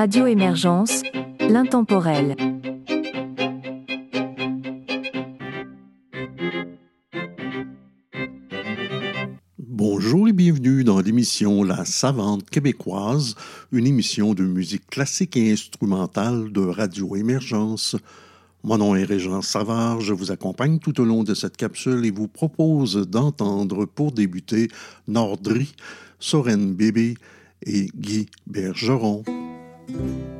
[0.00, 1.02] Radio Émergence,
[1.40, 2.34] l'intemporel.
[9.58, 13.34] Bonjour et bienvenue dans l'émission La Savante québécoise,
[13.72, 17.94] une émission de musique classique et instrumentale de Radio Émergence.
[18.64, 22.10] Mon nom est Régent Savard, je vous accompagne tout au long de cette capsule et
[22.10, 24.68] vous propose d'entendre pour débuter
[25.08, 25.74] Nordry,
[26.18, 27.16] Soren Bébé
[27.66, 29.24] et Guy Bergeron.
[29.90, 30.39] Je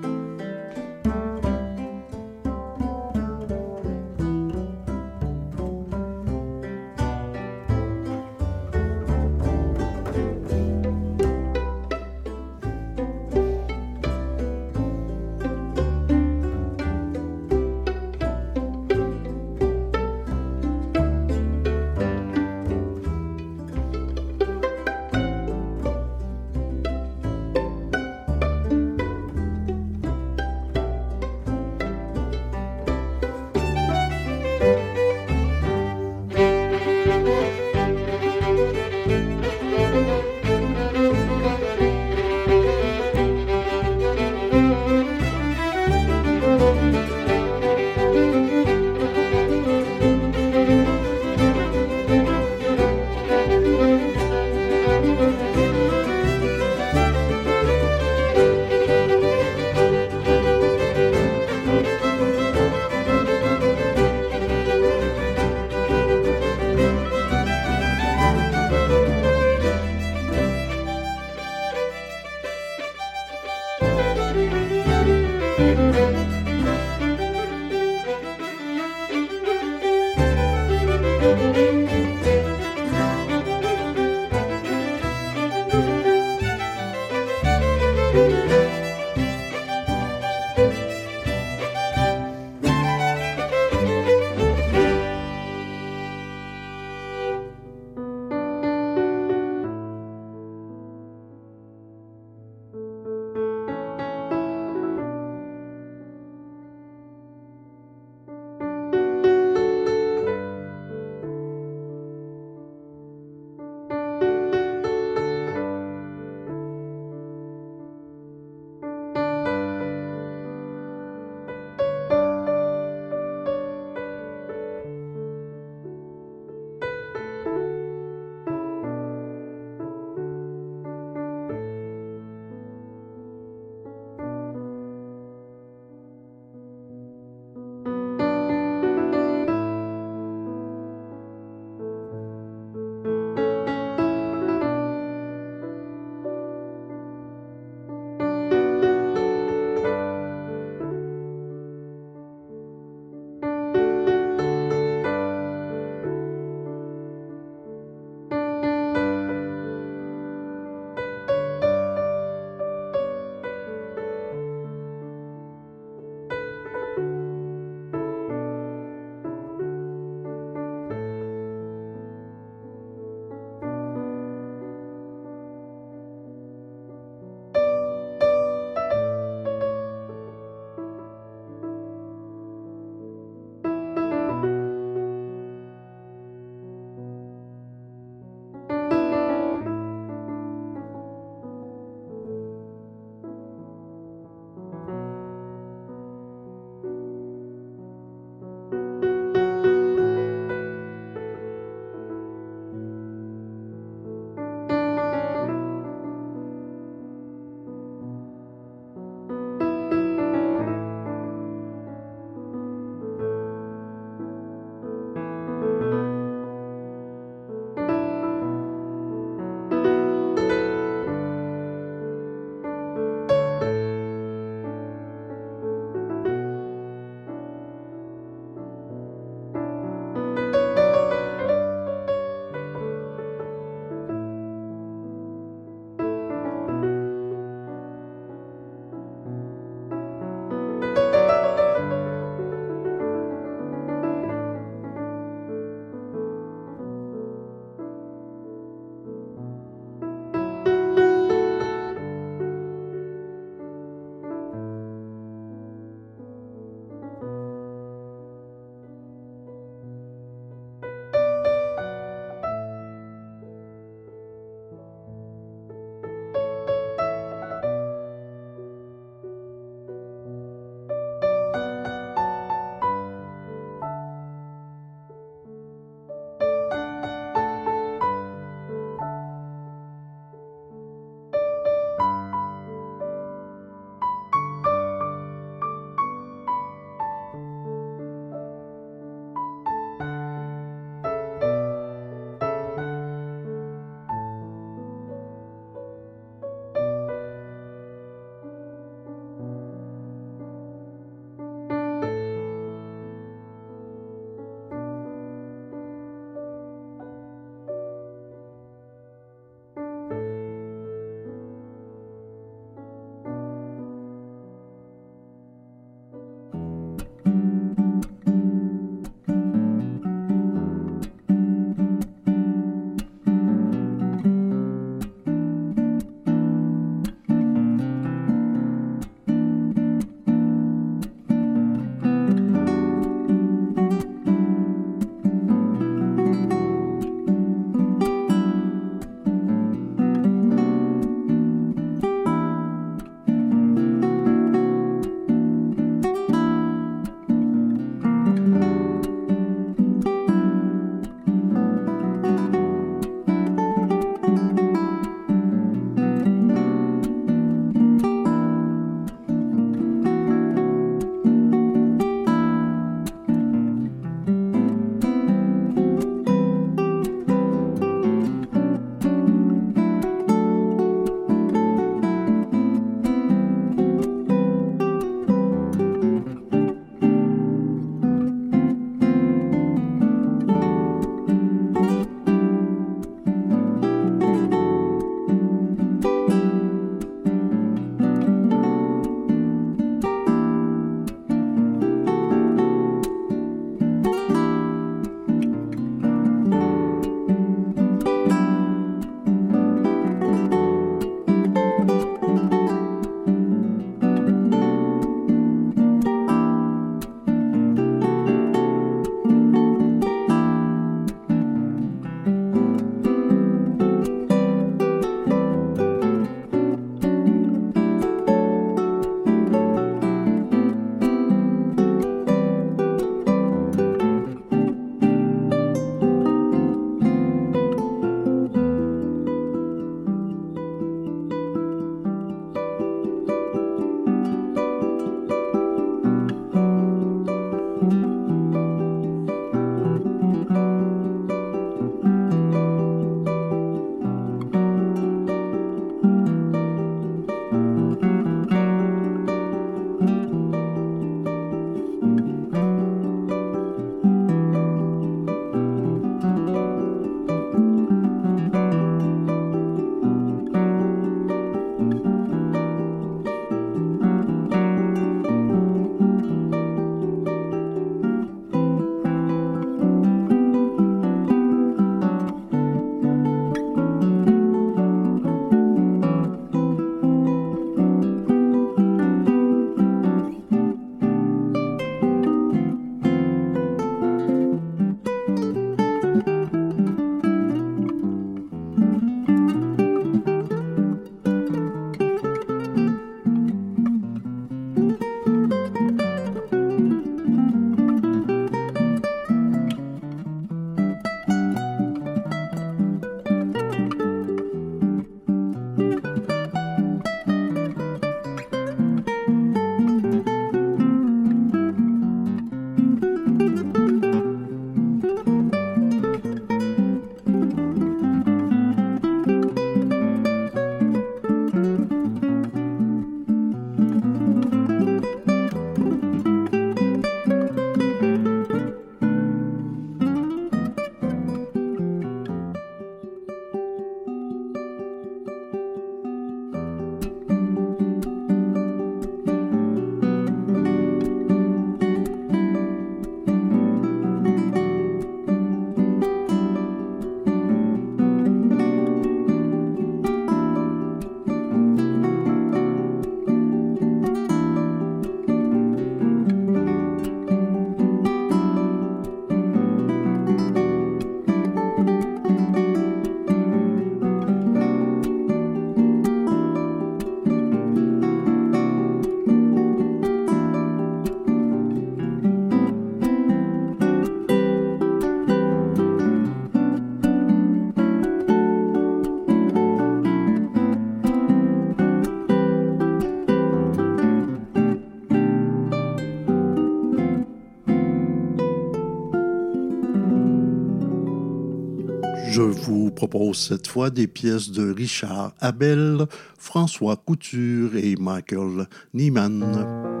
[593.11, 596.05] propose cette fois des pièces de Richard Abel,
[596.37, 600.00] François Couture et Michael Niemann.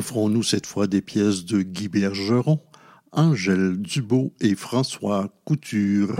[0.00, 2.58] Offrons-nous cette fois des pièces de Guy Bergeron,
[3.12, 6.16] Angèle Dubo et François Couture.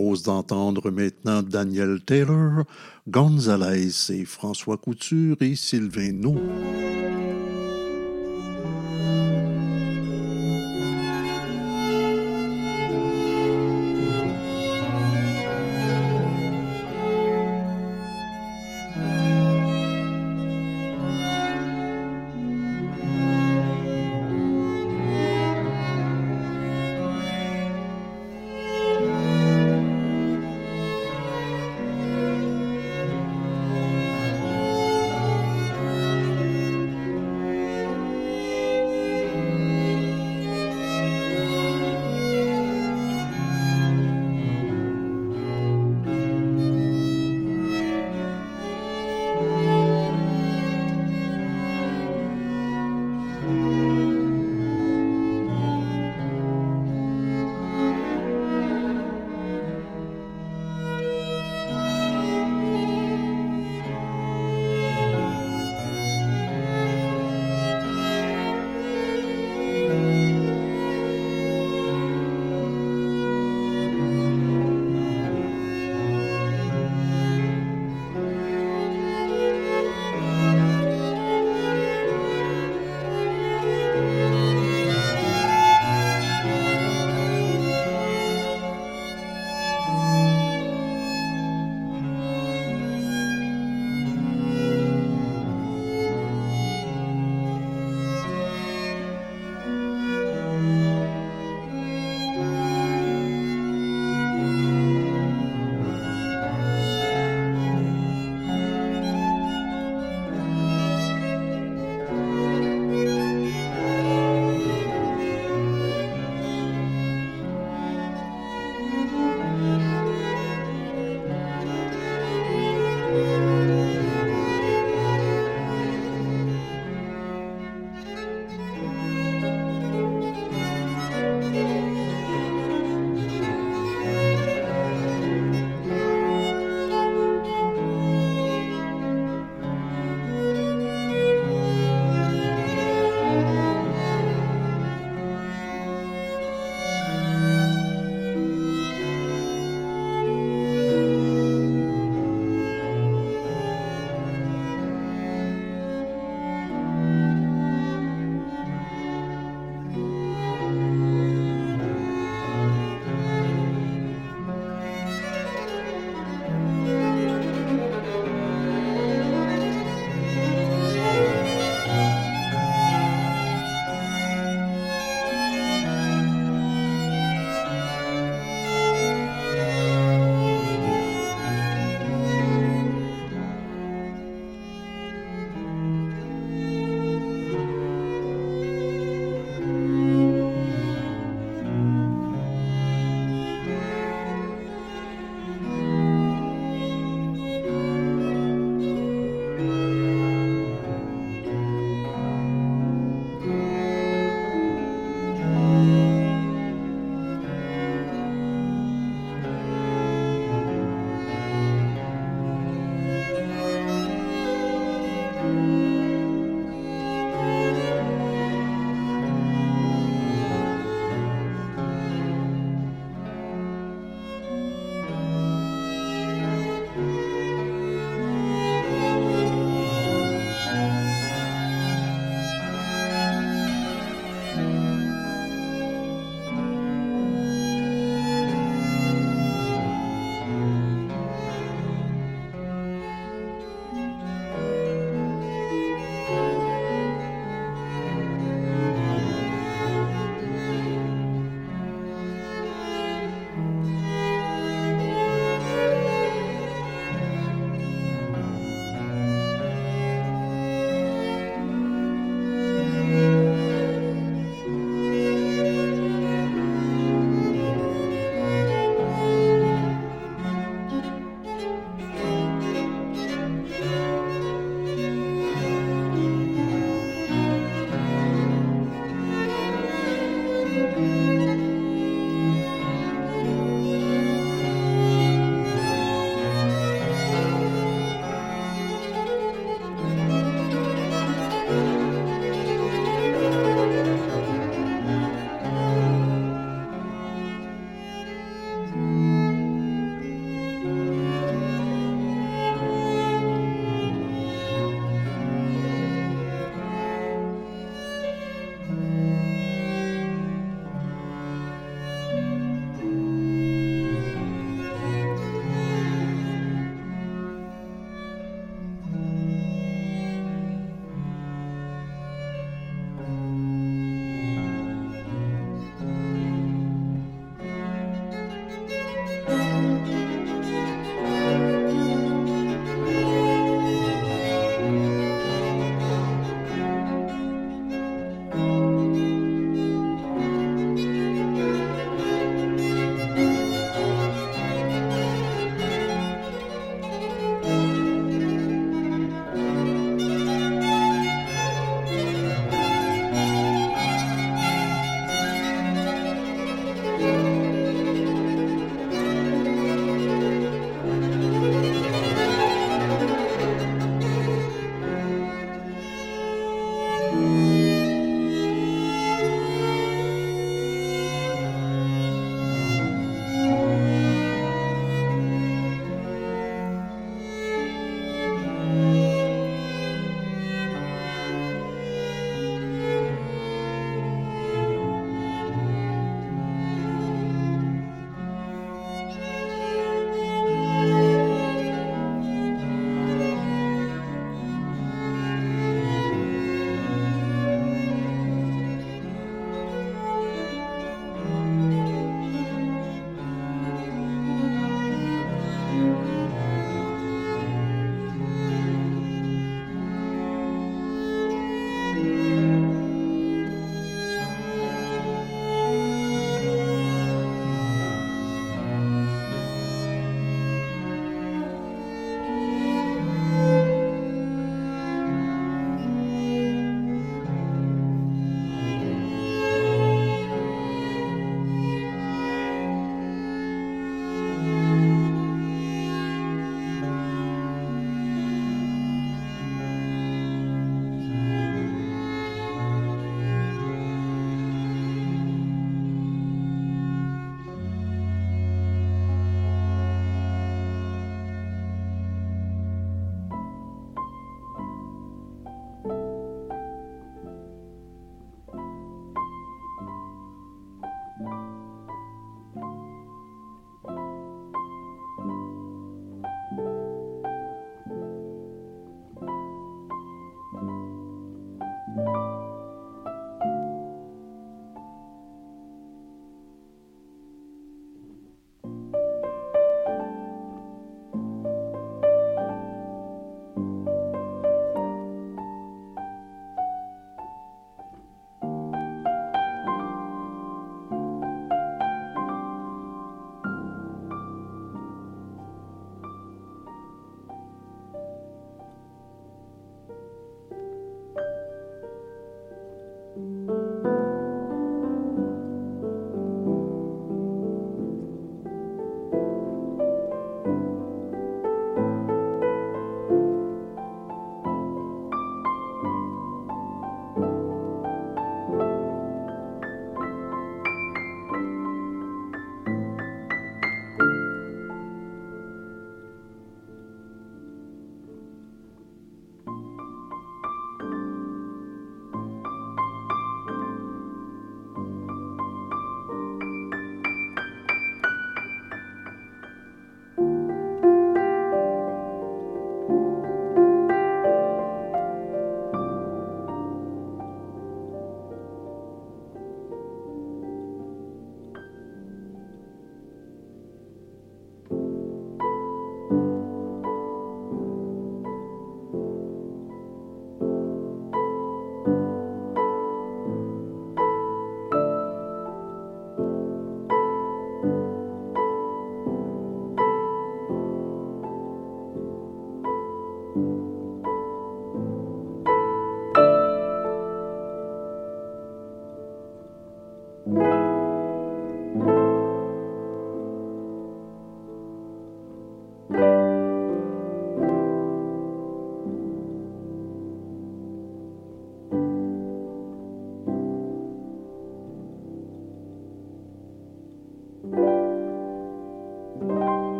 [0.00, 2.64] Propose d'entendre maintenant Daniel Taylor,
[3.08, 6.36] Gonzalez et François Couture et Sylvain No.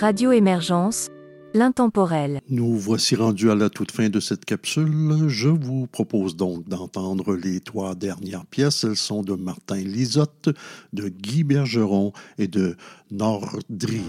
[0.00, 1.08] Radio Émergence,
[1.54, 2.40] l'intemporel.
[2.48, 5.24] Nous voici rendus à la toute fin de cette capsule.
[5.26, 8.84] Je vous propose donc d'entendre les trois dernières pièces.
[8.84, 10.50] Elles sont de Martin Lisotte,
[10.92, 12.76] de Guy Bergeron et de
[13.10, 14.02] Nordry.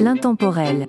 [0.00, 0.86] L'intemporel.